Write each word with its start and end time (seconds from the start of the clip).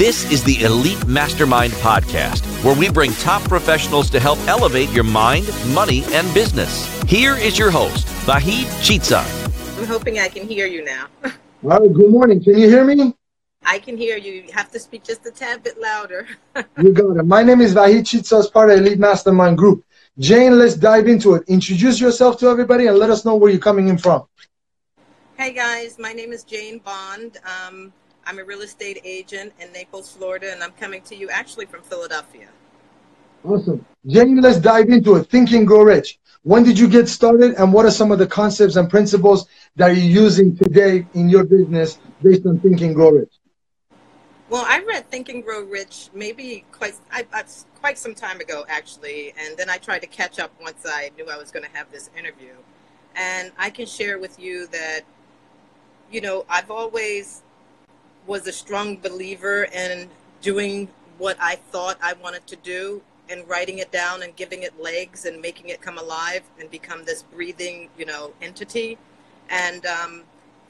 This 0.00 0.32
is 0.32 0.42
the 0.42 0.62
Elite 0.62 1.06
Mastermind 1.06 1.74
Podcast, 1.74 2.46
where 2.64 2.74
we 2.74 2.88
bring 2.88 3.12
top 3.12 3.42
professionals 3.42 4.08
to 4.08 4.18
help 4.18 4.38
elevate 4.48 4.88
your 4.92 5.04
mind, 5.04 5.50
money, 5.74 6.04
and 6.06 6.32
business. 6.32 6.88
Here 7.02 7.36
is 7.36 7.58
your 7.58 7.70
host, 7.70 8.06
Vahid 8.24 8.64
Chitsa. 8.80 9.22
I'm 9.78 9.84
hoping 9.84 10.18
I 10.18 10.28
can 10.28 10.48
hear 10.48 10.66
you 10.66 10.82
now. 10.86 11.08
All 11.24 11.32
right, 11.62 11.92
good 11.92 12.10
morning. 12.10 12.42
Can 12.42 12.56
you 12.56 12.66
hear 12.66 12.82
me? 12.82 13.14
I 13.66 13.78
can 13.78 13.94
hear 13.94 14.16
you. 14.16 14.32
You 14.32 14.50
have 14.52 14.70
to 14.70 14.80
speak 14.80 15.04
just 15.04 15.26
a 15.26 15.30
tad 15.30 15.64
bit 15.64 15.78
louder. 15.78 16.26
you 16.78 16.94
got 16.94 17.18
it. 17.18 17.26
My 17.26 17.42
name 17.42 17.60
is 17.60 17.74
Vahid 17.74 18.04
Chitsa 18.04 18.38
as 18.38 18.48
part 18.48 18.70
of 18.70 18.78
Elite 18.78 18.98
Mastermind 18.98 19.58
Group. 19.58 19.84
Jane, 20.18 20.58
let's 20.58 20.76
dive 20.76 21.08
into 21.08 21.34
it. 21.34 21.42
Introduce 21.46 22.00
yourself 22.00 22.38
to 22.38 22.48
everybody 22.48 22.86
and 22.86 22.96
let 22.96 23.10
us 23.10 23.26
know 23.26 23.36
where 23.36 23.50
you're 23.50 23.60
coming 23.60 23.88
in 23.88 23.98
from. 23.98 24.26
Hey 25.36 25.52
guys, 25.52 25.98
my 25.98 26.14
name 26.14 26.32
is 26.32 26.42
Jane 26.42 26.78
Bond. 26.78 27.36
Um, 27.44 27.92
I'm 28.30 28.38
a 28.38 28.44
real 28.44 28.60
estate 28.60 29.00
agent 29.02 29.52
in 29.58 29.72
Naples, 29.72 30.12
Florida, 30.12 30.52
and 30.52 30.62
I'm 30.62 30.70
coming 30.70 31.02
to 31.02 31.16
you 31.16 31.28
actually 31.30 31.66
from 31.66 31.82
Philadelphia. 31.82 32.46
Awesome. 33.42 33.84
Jane, 34.06 34.40
let's 34.40 34.58
dive 34.58 34.88
into 34.88 35.16
it. 35.16 35.24
Think 35.24 35.50
and 35.50 35.66
Grow 35.66 35.82
Rich. 35.82 36.20
When 36.44 36.62
did 36.62 36.78
you 36.78 36.88
get 36.88 37.08
started, 37.08 37.54
and 37.54 37.72
what 37.72 37.86
are 37.86 37.90
some 37.90 38.12
of 38.12 38.20
the 38.20 38.28
concepts 38.28 38.76
and 38.76 38.88
principles 38.88 39.48
that 39.74 39.96
you're 39.96 40.22
using 40.22 40.56
today 40.56 41.08
in 41.14 41.28
your 41.28 41.42
business 41.42 41.98
based 42.22 42.46
on 42.46 42.60
Think 42.60 42.82
and 42.82 42.94
Grow 42.94 43.10
Rich? 43.10 43.32
Well, 44.48 44.64
I 44.64 44.78
read 44.84 45.10
Think 45.10 45.28
and 45.28 45.44
Grow 45.44 45.64
Rich 45.64 46.10
maybe 46.14 46.64
quite 46.70 46.94
I, 47.10 47.26
I, 47.32 47.42
quite 47.80 47.98
some 47.98 48.14
time 48.14 48.38
ago, 48.38 48.64
actually, 48.68 49.34
and 49.36 49.56
then 49.56 49.68
I 49.68 49.78
tried 49.78 50.02
to 50.02 50.06
catch 50.06 50.38
up 50.38 50.52
once 50.62 50.86
I 50.86 51.10
knew 51.16 51.28
I 51.28 51.36
was 51.36 51.50
going 51.50 51.64
to 51.68 51.76
have 51.76 51.90
this 51.90 52.10
interview. 52.16 52.54
And 53.16 53.50
I 53.58 53.70
can 53.70 53.86
share 53.86 54.20
with 54.20 54.38
you 54.38 54.68
that, 54.68 55.00
you 56.12 56.20
know, 56.20 56.46
I've 56.48 56.70
always 56.70 57.42
was 58.26 58.46
a 58.46 58.52
strong 58.52 58.96
believer 58.96 59.64
in 59.64 60.08
doing 60.40 60.88
what 61.18 61.36
I 61.40 61.56
thought 61.56 61.98
I 62.02 62.14
wanted 62.14 62.46
to 62.48 62.56
do 62.56 63.02
and 63.28 63.48
writing 63.48 63.78
it 63.78 63.92
down 63.92 64.22
and 64.22 64.34
giving 64.34 64.62
it 64.62 64.80
legs 64.80 65.24
and 65.24 65.40
making 65.40 65.68
it 65.68 65.80
come 65.80 65.98
alive 65.98 66.42
and 66.58 66.70
become 66.70 67.04
this 67.04 67.22
breathing, 67.22 67.88
you 67.96 68.04
know, 68.04 68.32
entity. 68.42 68.98
And 69.48 69.86
um, 69.86 70.22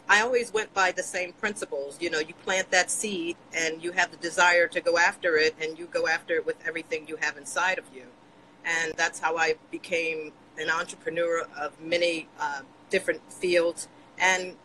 I 0.08 0.20
always 0.20 0.52
went 0.52 0.74
by 0.74 0.92
the 0.92 1.02
same 1.02 1.32
principles. 1.32 1.96
You 2.00 2.10
know, 2.10 2.18
you 2.18 2.34
plant 2.44 2.70
that 2.70 2.90
seed 2.90 3.36
and 3.54 3.82
you 3.82 3.92
have 3.92 4.10
the 4.10 4.16
desire 4.16 4.66
to 4.68 4.80
go 4.80 4.98
after 4.98 5.36
it 5.36 5.54
and 5.60 5.78
you 5.78 5.86
go 5.86 6.06
after 6.06 6.34
it 6.34 6.44
with 6.44 6.56
everything 6.66 7.06
you 7.08 7.16
have 7.16 7.36
inside 7.36 7.78
of 7.78 7.84
you. 7.94 8.04
And 8.64 8.92
that's 8.96 9.20
how 9.20 9.38
I 9.38 9.54
became 9.70 10.32
an 10.58 10.68
entrepreneur 10.68 11.46
of 11.58 11.80
many 11.80 12.28
uh, 12.38 12.62
different 12.90 13.32
fields. 13.32 13.88
And 14.18 14.56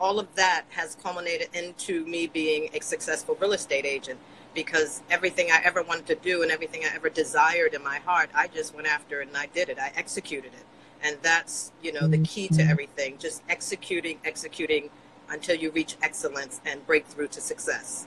all 0.00 0.18
of 0.18 0.34
that 0.34 0.64
has 0.70 0.96
culminated 0.96 1.48
into 1.54 2.04
me 2.06 2.26
being 2.26 2.68
a 2.74 2.80
successful 2.80 3.36
real 3.40 3.52
estate 3.52 3.84
agent 3.84 4.18
because 4.54 5.02
everything 5.10 5.50
I 5.50 5.60
ever 5.64 5.82
wanted 5.82 6.06
to 6.06 6.14
do 6.14 6.42
and 6.42 6.50
everything 6.50 6.82
I 6.84 6.94
ever 6.94 7.08
desired 7.08 7.74
in 7.74 7.82
my 7.82 7.98
heart, 7.98 8.30
I 8.34 8.48
just 8.48 8.74
went 8.74 8.86
after 8.86 9.20
it 9.20 9.28
and 9.28 9.36
I 9.36 9.46
did 9.46 9.68
it. 9.68 9.78
I 9.78 9.92
executed 9.96 10.52
it. 10.54 10.64
And 11.02 11.18
that's, 11.22 11.72
you 11.82 11.92
know, 11.92 12.06
the 12.06 12.18
key 12.18 12.48
to 12.48 12.54
mm-hmm. 12.54 12.70
everything. 12.70 13.18
Just 13.18 13.42
executing, 13.48 14.18
executing 14.24 14.90
until 15.28 15.56
you 15.56 15.70
reach 15.72 15.96
excellence 16.02 16.60
and 16.64 16.86
break 16.86 17.06
through 17.06 17.28
to 17.28 17.40
success. 17.40 18.06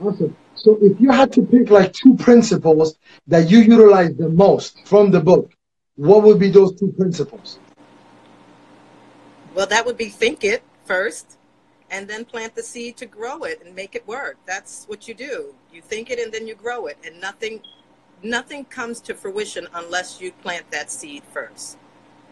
Awesome. 0.00 0.36
So 0.54 0.78
if 0.80 1.00
you 1.00 1.10
had 1.10 1.32
to 1.34 1.42
pick 1.42 1.70
like 1.70 1.92
two 1.92 2.16
principles 2.16 2.98
that 3.28 3.50
you 3.50 3.58
utilize 3.58 4.16
the 4.16 4.28
most 4.28 4.86
from 4.86 5.10
the 5.10 5.20
book, 5.20 5.52
what 5.96 6.24
would 6.24 6.40
be 6.40 6.50
those 6.50 6.74
two 6.78 6.92
principles? 6.92 7.58
Well, 9.54 9.66
that 9.66 9.86
would 9.86 9.96
be 9.96 10.08
think 10.08 10.42
it 10.42 10.64
first 10.84 11.38
and 11.90 12.08
then 12.08 12.24
plant 12.24 12.54
the 12.54 12.62
seed 12.62 12.96
to 12.96 13.06
grow 13.06 13.42
it 13.44 13.62
and 13.64 13.74
make 13.74 13.94
it 13.94 14.06
work. 14.06 14.36
That's 14.46 14.84
what 14.86 15.06
you 15.06 15.14
do. 15.14 15.54
You 15.72 15.82
think 15.82 16.10
it 16.10 16.18
and 16.18 16.32
then 16.32 16.46
you 16.46 16.54
grow 16.54 16.86
it 16.86 16.98
and 17.04 17.20
nothing 17.20 17.60
nothing 18.22 18.64
comes 18.64 19.00
to 19.02 19.14
fruition 19.14 19.68
unless 19.74 20.20
you 20.20 20.32
plant 20.32 20.70
that 20.70 20.90
seed 20.90 21.22
first. 21.32 21.76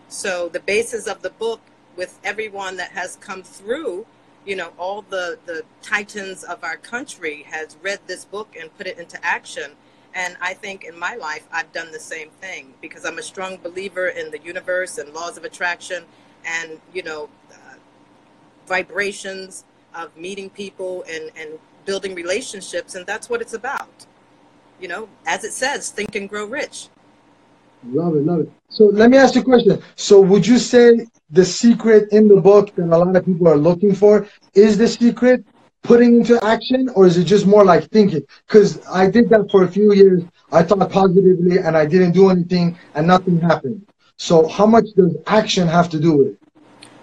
So 0.08 0.48
the 0.48 0.60
basis 0.60 1.06
of 1.06 1.22
the 1.22 1.30
book 1.30 1.60
with 1.96 2.18
everyone 2.24 2.76
that 2.78 2.92
has 2.92 3.16
come 3.16 3.42
through, 3.42 4.06
you 4.46 4.56
know, 4.56 4.72
all 4.78 5.02
the 5.02 5.38
the 5.46 5.62
titans 5.82 6.44
of 6.44 6.64
our 6.64 6.76
country 6.76 7.44
has 7.50 7.76
read 7.82 8.00
this 8.06 8.24
book 8.24 8.56
and 8.58 8.76
put 8.76 8.86
it 8.86 8.98
into 8.98 9.22
action. 9.24 9.72
And 10.14 10.36
I 10.40 10.54
think 10.54 10.84
in 10.84 10.98
my 10.98 11.14
life, 11.14 11.46
I've 11.52 11.72
done 11.72 11.90
the 11.90 12.00
same 12.00 12.30
thing 12.30 12.74
because 12.82 13.04
I'm 13.04 13.18
a 13.18 13.22
strong 13.22 13.56
believer 13.56 14.08
in 14.08 14.30
the 14.30 14.38
universe 14.38 14.98
and 14.98 15.14
laws 15.14 15.38
of 15.38 15.44
attraction. 15.44 16.04
And, 16.44 16.80
you 16.92 17.02
know, 17.02 17.30
vibrations 18.76 19.64
of 20.00 20.06
meeting 20.16 20.48
people 20.62 21.04
and, 21.14 21.24
and 21.40 21.50
building 21.88 22.12
relationships. 22.24 22.90
And 22.96 23.04
that's 23.10 23.26
what 23.30 23.38
it's 23.44 23.56
about. 23.62 23.96
You 24.82 24.88
know, 24.92 25.02
as 25.34 25.40
it 25.48 25.52
says, 25.62 25.90
think 25.98 26.12
and 26.20 26.26
grow 26.32 26.46
rich. 26.60 26.76
Love 27.98 28.14
it, 28.18 28.24
love 28.30 28.40
it. 28.44 28.50
So 28.68 28.84
let 29.00 29.10
me 29.10 29.16
ask 29.22 29.34
you 29.34 29.42
a 29.42 29.44
question. 29.52 29.82
So 29.96 30.14
would 30.30 30.44
you 30.52 30.58
say 30.72 30.84
the 31.38 31.44
secret 31.44 32.02
in 32.12 32.28
the 32.32 32.40
book 32.50 32.74
that 32.76 32.88
a 32.96 32.98
lot 33.02 33.14
of 33.14 33.24
people 33.30 33.46
are 33.48 33.60
looking 33.68 33.94
for 34.02 34.14
is 34.54 34.78
the 34.82 34.88
secret 34.88 35.44
putting 35.82 36.12
into 36.20 36.34
action 36.54 36.88
or 36.96 37.02
is 37.10 37.16
it 37.18 37.24
just 37.24 37.46
more 37.54 37.64
like 37.72 37.82
thinking? 37.96 38.24
Because 38.46 38.68
I 38.86 39.10
did 39.16 39.28
that 39.32 39.50
for 39.52 39.64
a 39.64 39.70
few 39.76 39.92
years. 39.92 40.22
I 40.58 40.62
thought 40.62 40.88
positively 40.90 41.58
and 41.64 41.76
I 41.82 41.84
didn't 41.92 42.12
do 42.12 42.30
anything 42.30 42.66
and 42.94 43.06
nothing 43.14 43.40
happened. 43.40 43.78
So 44.16 44.46
how 44.56 44.66
much 44.76 44.86
does 44.96 45.14
action 45.26 45.66
have 45.78 45.88
to 45.94 45.98
do 46.06 46.12
with 46.18 46.28
it? 46.32 46.41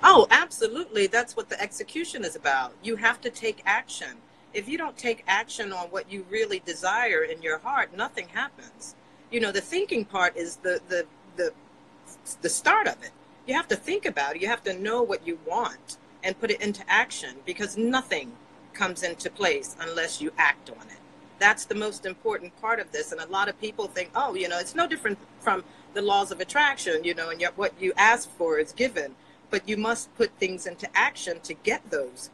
Oh, 0.01 0.27
absolutely. 0.31 1.07
That's 1.07 1.35
what 1.35 1.49
the 1.49 1.61
execution 1.61 2.23
is 2.23 2.35
about. 2.35 2.73
You 2.81 2.95
have 2.97 3.19
to 3.21 3.29
take 3.29 3.61
action. 3.65 4.17
If 4.53 4.67
you 4.67 4.77
don't 4.77 4.97
take 4.97 5.23
action 5.27 5.73
on 5.73 5.87
what 5.87 6.11
you 6.11 6.25
really 6.29 6.59
desire 6.65 7.23
in 7.23 7.41
your 7.41 7.59
heart, 7.59 7.95
nothing 7.95 8.29
happens. 8.29 8.95
You 9.29 9.41
know, 9.41 9.51
the 9.51 9.61
thinking 9.61 10.05
part 10.05 10.37
is 10.37 10.57
the 10.57 10.79
the 10.87 11.05
the 11.35 11.53
the 12.41 12.49
start 12.49 12.87
of 12.87 13.03
it. 13.03 13.11
You 13.45 13.55
have 13.55 13.67
to 13.67 13.75
think 13.75 14.05
about 14.05 14.35
it. 14.35 14.41
You 14.41 14.47
have 14.47 14.63
to 14.63 14.73
know 14.73 15.01
what 15.01 15.27
you 15.27 15.39
want 15.45 15.97
and 16.23 16.39
put 16.39 16.51
it 16.51 16.61
into 16.61 16.83
action 16.89 17.35
because 17.45 17.77
nothing 17.77 18.31
comes 18.73 19.03
into 19.03 19.29
place 19.29 19.75
unless 19.79 20.21
you 20.21 20.31
act 20.37 20.69
on 20.69 20.87
it. 20.87 20.99
That's 21.39 21.65
the 21.65 21.75
most 21.75 22.05
important 22.05 22.59
part 22.61 22.79
of 22.79 22.91
this. 22.91 23.11
And 23.11 23.21
a 23.21 23.27
lot 23.27 23.49
of 23.49 23.59
people 23.59 23.87
think, 23.87 24.11
oh, 24.15 24.33
you 24.35 24.47
know, 24.47 24.59
it's 24.59 24.75
no 24.75 24.87
different 24.87 25.17
from 25.39 25.63
the 25.93 26.01
laws 26.01 26.31
of 26.31 26.39
attraction, 26.39 27.03
you 27.03 27.13
know, 27.13 27.29
and 27.29 27.41
yet 27.41 27.57
what 27.57 27.73
you 27.79 27.93
ask 27.97 28.29
for 28.29 28.59
is 28.59 28.71
given 28.71 29.15
but 29.49 29.67
you 29.67 29.77
must 29.77 30.13
put 30.15 30.31
things 30.39 30.65
into 30.65 30.87
action 30.95 31.39
to 31.41 31.53
get 31.53 31.89
those 31.89 32.29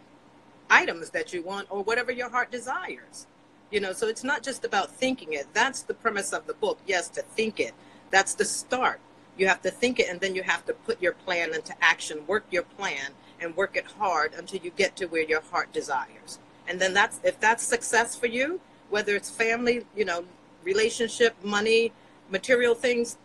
items 0.70 1.12
that 1.12 1.34
you 1.34 1.42
want 1.42 1.68
or 1.70 1.84
whatever 1.84 2.12
your 2.12 2.30
heart 2.30 2.52
desires. 2.52 3.28
You 3.72 3.80
know 3.80 3.94
so 3.94 4.08
it's 4.08 4.24
not 4.24 4.44
just 4.44 4.66
about 4.66 4.92
thinking 4.92 5.34
it. 5.34 5.48
That's 5.54 5.82
the 5.82 5.94
premise 5.94 6.34
of 6.34 6.48
the 6.48 6.54
book. 6.54 6.80
Yes 6.86 7.10
to 7.10 7.22
think 7.22 7.60
it. 7.60 7.74
That's 8.12 8.36
the 8.36 8.46
start. 8.46 9.00
You 9.38 9.48
have 9.48 9.62
to 9.64 9.72
think 9.72 10.00
it 10.00 10.10
and 10.10 10.20
then 10.20 10.36
you 10.36 10.44
have 10.44 10.66
to 10.66 10.74
put 10.74 11.02
your 11.02 11.14
plan 11.14 11.54
into 11.54 11.74
action. 11.82 12.26
Work 12.28 12.46
your 12.52 12.64
plan 12.64 13.12
and 13.40 13.56
work 13.56 13.76
it 13.76 13.86
hard 13.86 14.34
until 14.34 14.62
you 14.62 14.72
get 14.72 14.96
to 14.98 15.06
where 15.06 15.24
your 15.24 15.42
heart 15.42 15.74
desires. 15.74 16.40
And 16.68 16.80
then 16.80 16.94
that's 16.94 17.20
if 17.24 17.40
that's 17.40 17.64
success 17.64 18.16
for 18.16 18.28
you 18.28 18.60
whether 18.90 19.16
it's 19.16 19.30
family 19.30 19.86
you 19.96 20.06
know 20.06 20.26
relationship 20.64 21.36
money 21.44 21.92
material 22.30 22.76
things 22.76 23.18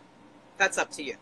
that's 0.57 0.77
up 0.77 0.91
to 0.91 1.03
you 1.03 1.15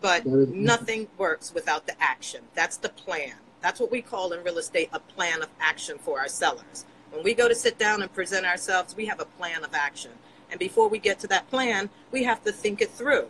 but 0.00 0.24
nothing 0.26 1.08
works 1.18 1.52
without 1.54 1.86
the 1.86 2.00
action. 2.02 2.42
That's 2.54 2.76
the 2.76 2.88
plan. 2.88 3.34
That's 3.60 3.80
what 3.80 3.90
we 3.90 4.00
call 4.02 4.32
in 4.32 4.42
real 4.42 4.58
estate 4.58 4.88
a 4.92 5.00
plan 5.00 5.42
of 5.42 5.48
action 5.60 5.98
for 5.98 6.18
our 6.18 6.28
sellers. 6.28 6.84
When 7.10 7.22
we 7.22 7.34
go 7.34 7.48
to 7.48 7.54
sit 7.54 7.78
down 7.78 8.02
and 8.02 8.12
present 8.12 8.46
ourselves, 8.46 8.96
we 8.96 9.06
have 9.06 9.20
a 9.20 9.24
plan 9.24 9.64
of 9.64 9.74
action. 9.74 10.12
And 10.50 10.58
before 10.58 10.88
we 10.88 10.98
get 10.98 11.18
to 11.20 11.26
that 11.28 11.48
plan, 11.50 11.90
we 12.10 12.24
have 12.24 12.42
to 12.44 12.52
think 12.52 12.80
it 12.80 12.90
through 12.90 13.28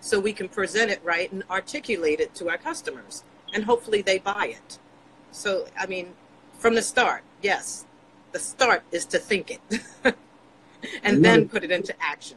so 0.00 0.18
we 0.18 0.32
can 0.32 0.48
present 0.48 0.90
it 0.90 1.00
right 1.04 1.30
and 1.32 1.44
articulate 1.48 2.20
it 2.20 2.34
to 2.34 2.48
our 2.48 2.58
customers. 2.58 3.24
And 3.54 3.64
hopefully 3.64 4.02
they 4.02 4.18
buy 4.18 4.54
it. 4.56 4.78
So, 5.30 5.66
I 5.78 5.86
mean, 5.86 6.14
from 6.58 6.74
the 6.74 6.82
start, 6.82 7.22
yes, 7.40 7.86
the 8.32 8.38
start 8.38 8.82
is 8.90 9.06
to 9.06 9.18
think 9.18 9.50
it 9.50 9.80
and 11.02 11.24
then 11.24 11.48
put 11.48 11.64
it 11.64 11.70
into 11.70 11.94
action. 12.00 12.36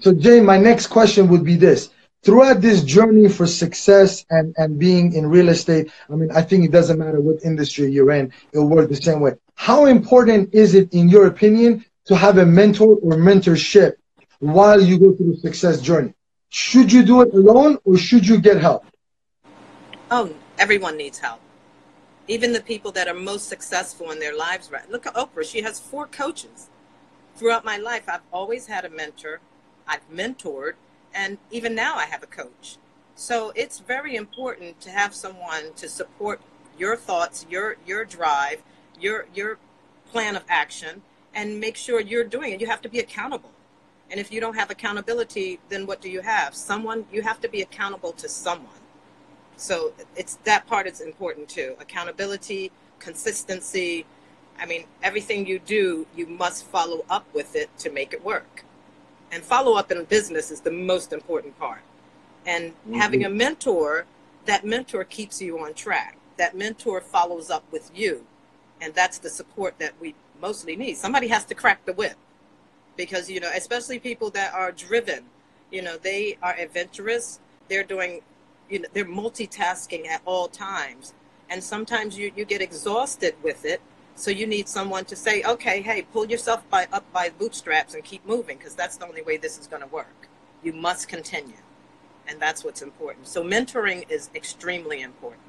So, 0.00 0.12
Jane, 0.12 0.44
my 0.44 0.58
next 0.58 0.88
question 0.88 1.28
would 1.28 1.44
be 1.44 1.56
this 1.56 1.90
throughout 2.22 2.60
this 2.60 2.82
journey 2.82 3.28
for 3.28 3.46
success 3.46 4.24
and, 4.30 4.54
and 4.56 4.78
being 4.78 5.12
in 5.14 5.26
real 5.26 5.48
estate, 5.48 5.90
I 6.08 6.14
mean, 6.14 6.30
I 6.30 6.42
think 6.42 6.64
it 6.64 6.70
doesn't 6.70 6.98
matter 6.98 7.20
what 7.20 7.44
industry 7.44 7.90
you're 7.90 8.12
in, 8.12 8.32
it'll 8.52 8.68
work 8.68 8.88
the 8.88 8.96
same 8.96 9.20
way. 9.20 9.32
How 9.54 9.86
important 9.86 10.54
is 10.54 10.74
it, 10.74 10.92
in 10.92 11.08
your 11.08 11.26
opinion, 11.26 11.84
to 12.06 12.16
have 12.16 12.38
a 12.38 12.46
mentor 12.46 12.96
or 13.02 13.12
mentorship 13.12 13.94
while 14.38 14.80
you 14.80 14.98
go 14.98 15.14
through 15.14 15.34
the 15.34 15.38
success 15.38 15.80
journey? 15.80 16.14
Should 16.48 16.92
you 16.92 17.02
do 17.02 17.22
it 17.22 17.32
alone 17.32 17.78
or 17.84 17.96
should 17.96 18.26
you 18.26 18.40
get 18.40 18.60
help? 18.60 18.84
Oh, 20.10 20.34
everyone 20.58 20.96
needs 20.96 21.18
help. 21.18 21.40
Even 22.28 22.52
the 22.52 22.60
people 22.60 22.92
that 22.92 23.08
are 23.08 23.14
most 23.14 23.48
successful 23.48 24.10
in 24.10 24.20
their 24.20 24.36
lives, 24.36 24.70
right? 24.70 24.88
Look 24.90 25.06
at 25.06 25.14
Oprah. 25.14 25.50
She 25.50 25.62
has 25.62 25.80
four 25.80 26.06
coaches. 26.06 26.68
Throughout 27.34 27.64
my 27.64 27.78
life, 27.78 28.08
I've 28.08 28.20
always 28.32 28.66
had 28.66 28.84
a 28.84 28.90
mentor. 28.90 29.40
I've 29.88 30.08
mentored 30.10 30.74
and 31.14 31.38
even 31.50 31.74
now 31.74 31.96
I 31.96 32.06
have 32.06 32.22
a 32.22 32.26
coach. 32.26 32.78
So 33.14 33.52
it's 33.54 33.78
very 33.78 34.16
important 34.16 34.80
to 34.80 34.90
have 34.90 35.14
someone 35.14 35.72
to 35.76 35.88
support 35.88 36.40
your 36.78 36.96
thoughts, 36.96 37.46
your 37.48 37.76
your 37.86 38.04
drive, 38.04 38.62
your 38.98 39.26
your 39.34 39.58
plan 40.10 40.36
of 40.36 40.44
action 40.48 41.02
and 41.34 41.58
make 41.58 41.76
sure 41.76 42.00
you're 42.00 42.24
doing 42.24 42.52
it. 42.52 42.60
You 42.60 42.66
have 42.66 42.82
to 42.82 42.88
be 42.88 42.98
accountable. 42.98 43.50
And 44.10 44.20
if 44.20 44.30
you 44.30 44.40
don't 44.40 44.54
have 44.54 44.70
accountability, 44.70 45.58
then 45.70 45.86
what 45.86 46.00
do 46.00 46.10
you 46.10 46.20
have? 46.20 46.54
Someone, 46.54 47.06
you 47.10 47.22
have 47.22 47.40
to 47.40 47.48
be 47.48 47.62
accountable 47.62 48.12
to 48.12 48.28
someone. 48.28 48.82
So 49.56 49.94
it's 50.16 50.36
that 50.44 50.66
part 50.66 50.86
is 50.86 51.00
important 51.00 51.48
too. 51.48 51.76
Accountability, 51.80 52.72
consistency. 52.98 54.04
I 54.58 54.66
mean, 54.66 54.84
everything 55.02 55.46
you 55.46 55.58
do, 55.58 56.06
you 56.14 56.26
must 56.26 56.66
follow 56.66 57.04
up 57.08 57.26
with 57.32 57.56
it 57.56 57.76
to 57.78 57.90
make 57.90 58.12
it 58.12 58.22
work. 58.22 58.64
And 59.32 59.42
follow 59.42 59.74
up 59.74 59.90
in 59.90 60.04
business 60.04 60.50
is 60.50 60.60
the 60.60 60.70
most 60.70 61.12
important 61.12 61.58
part. 61.58 61.80
And 62.46 62.72
mm-hmm. 62.72 62.94
having 62.94 63.24
a 63.24 63.30
mentor, 63.30 64.04
that 64.44 64.64
mentor 64.64 65.04
keeps 65.04 65.40
you 65.40 65.58
on 65.58 65.74
track. 65.74 66.18
That 66.36 66.56
mentor 66.56 67.00
follows 67.00 67.50
up 67.50 67.64
with 67.72 67.90
you. 67.94 68.26
And 68.80 68.94
that's 68.94 69.18
the 69.18 69.30
support 69.30 69.78
that 69.78 69.94
we 70.00 70.14
mostly 70.40 70.76
need. 70.76 70.96
Somebody 70.96 71.28
has 71.28 71.44
to 71.46 71.54
crack 71.54 71.84
the 71.86 71.92
whip 71.94 72.16
because, 72.96 73.30
you 73.30 73.40
know, 73.40 73.50
especially 73.54 73.98
people 73.98 74.28
that 74.30 74.52
are 74.52 74.70
driven, 74.72 75.24
you 75.70 75.82
know, 75.82 75.96
they 75.96 76.36
are 76.42 76.54
adventurous. 76.58 77.40
They're 77.68 77.84
doing, 77.84 78.20
you 78.68 78.80
know, 78.80 78.88
they're 78.92 79.04
multitasking 79.04 80.06
at 80.08 80.20
all 80.26 80.48
times. 80.48 81.14
And 81.48 81.62
sometimes 81.62 82.18
you, 82.18 82.32
you 82.36 82.44
get 82.44 82.60
exhausted 82.60 83.34
with 83.42 83.64
it. 83.64 83.80
So 84.14 84.30
you 84.30 84.46
need 84.46 84.68
someone 84.68 85.04
to 85.06 85.16
say, 85.16 85.42
okay, 85.42 85.80
hey, 85.82 86.02
pull 86.02 86.26
yourself 86.26 86.68
by, 86.70 86.86
up 86.92 87.10
by 87.12 87.30
bootstraps 87.30 87.94
and 87.94 88.04
keep 88.04 88.26
moving 88.26 88.58
because 88.58 88.74
that's 88.74 88.96
the 88.96 89.06
only 89.06 89.22
way 89.22 89.36
this 89.36 89.58
is 89.58 89.66
going 89.66 89.82
to 89.82 89.88
work. 89.88 90.28
You 90.62 90.72
must 90.72 91.08
continue. 91.08 91.56
And 92.28 92.38
that's 92.40 92.64
what's 92.64 92.82
important. 92.82 93.26
So 93.26 93.42
mentoring 93.42 94.08
is 94.10 94.30
extremely 94.34 95.02
important. 95.02 95.42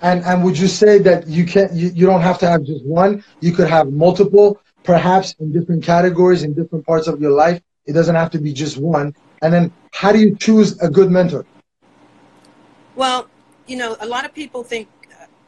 And 0.00 0.24
and 0.24 0.44
would 0.44 0.58
you 0.58 0.68
say 0.68 0.98
that 0.98 1.26
you 1.26 1.44
can't 1.44 1.72
you, 1.72 1.88
you 1.88 2.06
don't 2.06 2.20
have 2.20 2.38
to 2.38 2.46
have 2.46 2.64
just 2.64 2.84
one? 2.84 3.24
You 3.40 3.52
could 3.52 3.68
have 3.68 3.90
multiple, 3.92 4.60
perhaps 4.84 5.34
in 5.40 5.52
different 5.52 5.82
categories 5.82 6.44
in 6.44 6.54
different 6.54 6.86
parts 6.86 7.08
of 7.08 7.20
your 7.20 7.32
life. 7.32 7.60
It 7.86 7.92
doesn't 7.92 8.14
have 8.14 8.30
to 8.32 8.38
be 8.38 8.52
just 8.52 8.78
one. 8.78 9.14
And 9.42 9.52
then 9.52 9.72
how 9.92 10.12
do 10.12 10.20
you 10.20 10.36
choose 10.36 10.78
a 10.80 10.88
good 10.88 11.10
mentor? 11.10 11.44
Well, 12.94 13.28
you 13.66 13.76
know, 13.76 13.96
a 14.00 14.06
lot 14.06 14.24
of 14.24 14.32
people 14.34 14.62
think 14.62 14.88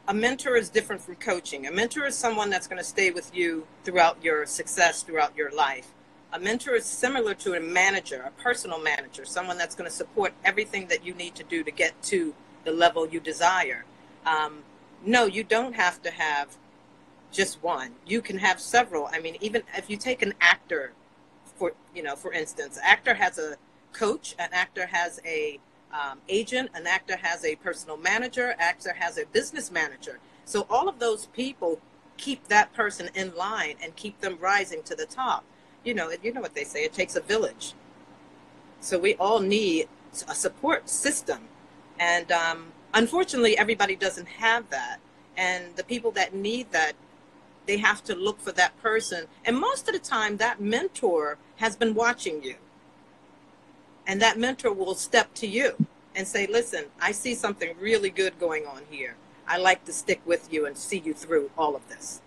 a 0.07 0.13
mentor 0.13 0.55
is 0.55 0.69
different 0.69 1.01
from 1.01 1.15
coaching. 1.15 1.65
A 1.65 1.71
mentor 1.71 2.05
is 2.05 2.15
someone 2.15 2.49
that's 2.49 2.67
going 2.67 2.77
to 2.77 2.83
stay 2.83 3.11
with 3.11 3.35
you 3.35 3.65
throughout 3.83 4.23
your 4.23 4.45
success, 4.45 5.01
throughout 5.01 5.35
your 5.35 5.51
life. 5.51 5.87
A 6.31 6.39
mentor 6.39 6.75
is 6.75 6.85
similar 6.85 7.33
to 7.35 7.53
a 7.53 7.59
manager, 7.59 8.21
a 8.21 8.41
personal 8.41 8.79
manager, 8.79 9.25
someone 9.25 9.57
that's 9.57 9.73
going 9.73 9.89
to 9.89 9.95
support 9.95 10.33
everything 10.43 10.87
that 10.87 11.05
you 11.05 11.13
need 11.13 11.33
to 11.35 11.43
do 11.43 11.63
to 11.63 11.71
get 11.71 12.01
to 12.03 12.35
the 12.65 12.71
level 12.71 13.07
you 13.07 13.19
desire. 13.19 13.85
Um, 14.25 14.63
no, 15.03 15.25
you 15.25 15.43
don't 15.43 15.73
have 15.73 16.01
to 16.03 16.11
have 16.11 16.57
just 17.31 17.63
one. 17.63 17.91
You 18.05 18.21
can 18.21 18.37
have 18.39 18.59
several. 18.59 19.09
I 19.11 19.19
mean, 19.19 19.37
even 19.41 19.63
if 19.75 19.89
you 19.89 19.97
take 19.97 20.21
an 20.21 20.33
actor, 20.41 20.93
for 21.55 21.73
you 21.93 22.03
know, 22.03 22.15
for 22.15 22.31
instance, 22.33 22.77
actor 22.83 23.13
has 23.15 23.39
a 23.39 23.55
coach, 23.93 24.35
an 24.37 24.49
actor 24.51 24.87
has 24.87 25.19
a 25.25 25.59
um, 25.93 26.19
agent, 26.27 26.71
an 26.73 26.87
actor 26.87 27.17
has 27.17 27.45
a 27.45 27.55
personal 27.55 27.97
manager, 27.97 28.55
actor 28.59 28.93
has 28.93 29.17
a 29.17 29.25
business 29.27 29.71
manager. 29.71 30.19
So 30.45 30.65
all 30.69 30.89
of 30.89 30.99
those 30.99 31.27
people 31.27 31.79
keep 32.17 32.47
that 32.47 32.73
person 32.73 33.09
in 33.15 33.35
line 33.35 33.75
and 33.81 33.95
keep 33.95 34.19
them 34.21 34.37
rising 34.39 34.83
to 34.83 34.95
the 34.95 35.05
top. 35.05 35.43
You 35.83 35.93
know, 35.93 36.11
you 36.21 36.33
know 36.33 36.41
what 36.41 36.55
they 36.55 36.63
say, 36.63 36.83
it 36.83 36.93
takes 36.93 37.15
a 37.15 37.21
village. 37.21 37.73
So 38.79 38.99
we 38.99 39.15
all 39.15 39.39
need 39.39 39.87
a 40.27 40.35
support 40.35 40.89
system. 40.89 41.47
And 41.99 42.31
um, 42.31 42.73
Unfortunately, 42.95 43.57
everybody 43.57 43.97
doesn't 43.97 44.27
have 44.27 44.69
that. 44.69 44.99
And 45.35 45.75
the 45.75 45.83
people 45.83 46.11
that 46.11 46.33
need 46.33 46.71
that, 46.71 46.93
they 47.65 47.77
have 47.77 48.01
to 48.05 48.15
look 48.15 48.39
for 48.39 48.53
that 48.53 48.81
person. 48.81 49.25
And 49.43 49.59
most 49.59 49.89
of 49.89 49.93
the 49.93 49.99
time, 49.99 50.37
that 50.37 50.61
mentor 50.61 51.37
has 51.57 51.75
been 51.75 51.93
watching 51.93 52.41
you. 52.41 52.55
And 54.07 54.21
that 54.21 54.37
mentor 54.37 54.71
will 54.71 54.95
step 54.95 55.33
to 55.35 55.47
you 55.47 55.75
and 56.15 56.27
say, 56.27 56.47
listen, 56.47 56.85
I 57.01 57.11
see 57.11 57.35
something 57.35 57.75
really 57.79 58.09
good 58.09 58.39
going 58.39 58.65
on 58.65 58.81
here. 58.89 59.15
I 59.47 59.57
like 59.57 59.85
to 59.85 59.93
stick 59.93 60.21
with 60.25 60.51
you 60.51 60.65
and 60.65 60.77
see 60.77 60.99
you 60.99 61.13
through 61.13 61.51
all 61.57 61.75
of 61.75 61.87
this. 61.89 62.21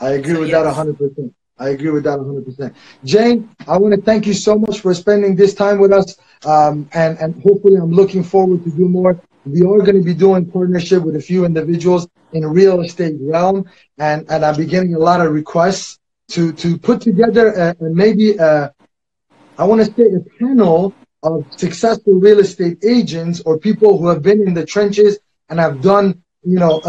I 0.00 0.10
agree 0.10 0.34
so, 0.34 0.40
with 0.40 0.48
yes. 0.50 0.76
that 0.76 0.86
100%. 0.86 1.34
I 1.58 1.68
agree 1.70 1.90
with 1.90 2.04
that 2.04 2.18
100%. 2.18 2.74
Jane, 3.04 3.54
I 3.68 3.76
want 3.78 3.94
to 3.94 4.00
thank 4.00 4.26
you 4.26 4.34
so 4.34 4.58
much 4.58 4.80
for 4.80 4.92
spending 4.94 5.36
this 5.36 5.54
time 5.54 5.78
with 5.78 5.92
us. 5.92 6.16
Um, 6.44 6.88
and, 6.92 7.18
and 7.18 7.40
hopefully 7.42 7.76
I'm 7.76 7.92
looking 7.92 8.24
forward 8.24 8.64
to 8.64 8.70
do 8.70 8.88
more. 8.88 9.20
We 9.44 9.60
are 9.60 9.78
going 9.78 9.96
to 9.96 10.02
be 10.02 10.14
doing 10.14 10.50
partnership 10.50 11.02
with 11.02 11.16
a 11.16 11.20
few 11.20 11.44
individuals 11.44 12.08
in 12.32 12.44
real 12.46 12.80
estate 12.80 13.16
realm. 13.20 13.68
And, 13.98 14.28
and 14.28 14.44
I'll 14.44 14.56
be 14.56 14.66
getting 14.66 14.94
a 14.94 14.98
lot 14.98 15.20
of 15.24 15.32
requests 15.32 16.00
to, 16.28 16.52
to 16.52 16.78
put 16.78 17.00
together 17.00 17.52
a, 17.52 17.76
a 17.84 17.90
maybe 17.90 18.36
a, 18.36 18.72
I 19.58 19.64
want 19.64 19.84
to 19.84 19.92
say 19.92 20.14
a 20.14 20.20
panel 20.38 20.94
of 21.22 21.46
successful 21.56 22.14
real 22.14 22.40
estate 22.40 22.82
agents 22.84 23.42
or 23.44 23.58
people 23.58 23.98
who 23.98 24.08
have 24.08 24.22
been 24.22 24.46
in 24.46 24.54
the 24.54 24.64
trenches 24.64 25.18
and 25.48 25.60
have 25.60 25.82
done, 25.82 26.22
you 26.42 26.58
know, 26.58 26.80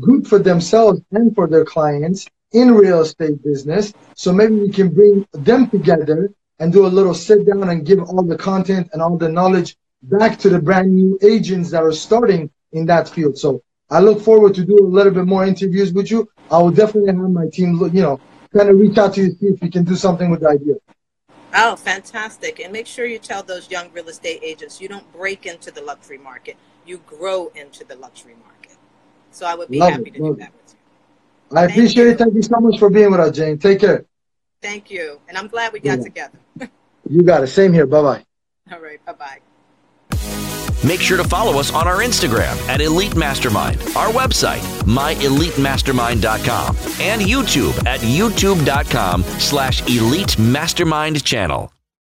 good 0.00 0.26
for 0.26 0.38
themselves 0.38 1.00
and 1.12 1.34
for 1.34 1.46
their 1.46 1.64
clients 1.64 2.26
in 2.52 2.72
real 2.72 3.00
estate 3.00 3.42
business. 3.44 3.92
So 4.14 4.32
maybe 4.32 4.54
we 4.54 4.70
can 4.70 4.88
bring 4.88 5.26
them 5.32 5.68
together 5.68 6.30
and 6.58 6.72
do 6.72 6.86
a 6.86 6.88
little 6.88 7.12
sit 7.12 7.46
down 7.46 7.68
and 7.68 7.84
give 7.84 8.00
all 8.00 8.22
the 8.22 8.38
content 8.38 8.88
and 8.92 9.02
all 9.02 9.18
the 9.18 9.28
knowledge 9.28 9.76
back 10.02 10.38
to 10.38 10.48
the 10.48 10.58
brand 10.58 10.94
new 10.94 11.18
agents 11.22 11.70
that 11.70 11.82
are 11.82 11.92
starting 11.92 12.50
in 12.72 12.86
that 12.86 13.08
field. 13.08 13.36
So 13.36 13.62
I 13.90 14.00
look 14.00 14.22
forward 14.22 14.54
to 14.54 14.64
do 14.64 14.78
a 14.78 14.88
little 14.88 15.12
bit 15.12 15.26
more 15.26 15.44
interviews 15.44 15.92
with 15.92 16.10
you. 16.10 16.28
I 16.50 16.58
will 16.58 16.70
definitely 16.70 17.08
have 17.08 17.30
my 17.30 17.48
team, 17.52 17.78
you 17.92 18.02
know, 18.02 18.20
kind 18.56 18.70
of 18.70 18.78
reach 18.78 18.96
out 18.96 19.14
to 19.14 19.22
you 19.22 19.30
see 19.32 19.46
if 19.48 19.60
we 19.60 19.70
can 19.70 19.84
do 19.84 19.96
something 19.96 20.30
with 20.30 20.40
the 20.40 20.48
idea. 20.48 20.76
Oh, 21.58 21.74
fantastic. 21.74 22.60
And 22.60 22.72
make 22.72 22.86
sure 22.86 23.06
you 23.06 23.18
tell 23.18 23.42
those 23.42 23.70
young 23.70 23.90
real 23.92 24.08
estate 24.08 24.40
agents 24.42 24.80
you 24.80 24.88
don't 24.88 25.10
break 25.12 25.46
into 25.46 25.70
the 25.70 25.80
luxury 25.80 26.18
market, 26.18 26.56
you 26.84 26.98
grow 27.06 27.50
into 27.54 27.82
the 27.84 27.96
luxury 27.96 28.36
market. 28.44 28.76
So 29.30 29.46
I 29.46 29.54
would 29.54 29.70
be 29.70 29.78
love 29.78 29.92
happy 29.92 30.10
it, 30.10 30.14
to 30.14 30.18
do 30.18 30.34
that 30.36 30.52
with 30.52 30.74
you. 30.74 31.56
I 31.56 31.66
Thank 31.66 31.70
appreciate 31.72 32.04
you. 32.04 32.10
it. 32.10 32.18
Thank 32.18 32.34
you 32.34 32.42
so 32.42 32.60
much 32.60 32.78
for 32.78 32.90
being 32.90 33.10
with 33.10 33.20
us, 33.20 33.36
Jane. 33.36 33.58
Take 33.58 33.80
care. 33.80 34.04
Thank 34.60 34.90
you. 34.90 35.20
And 35.28 35.38
I'm 35.38 35.48
glad 35.48 35.72
we 35.72 35.80
got 35.80 35.98
yeah. 35.98 36.04
together. 36.04 36.38
you 37.08 37.22
got 37.22 37.42
it. 37.42 37.48
Same 37.48 37.72
here. 37.72 37.86
Bye 37.86 38.02
bye. 38.02 38.24
All 38.72 38.80
right. 38.80 39.04
Bye 39.06 39.12
bye. 39.12 39.40
Make 40.86 41.00
sure 41.00 41.16
to 41.16 41.24
follow 41.24 41.58
us 41.58 41.72
on 41.72 41.88
our 41.88 41.96
Instagram 41.96 42.56
at 42.68 42.80
Elite 42.80 43.16
Mastermind, 43.16 43.80
our 43.96 44.12
website, 44.12 44.60
myelitemastermind.com, 44.84 46.76
and 47.00 47.22
YouTube 47.22 47.86
at 47.86 48.00
youtube.com 48.00 49.24
slash 49.24 49.82
elite 49.88 50.38
mastermind 50.38 51.24
channel. 51.24 51.75